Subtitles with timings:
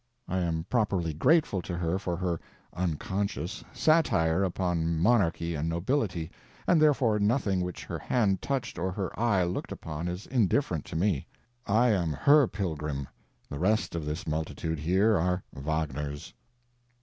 [0.27, 2.39] I am properly grateful to her for her
[2.73, 6.31] (unconscious) satire upon monarchy and nobility,
[6.65, 10.95] and therefore nothing which her hand touched or her eye looked upon is indifferent to
[10.95, 11.27] me.
[11.67, 13.07] I am her pilgrim;
[13.47, 16.33] the rest of this multitude here are Wagner's.